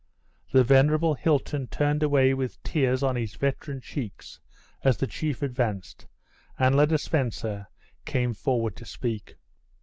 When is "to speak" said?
8.77-9.35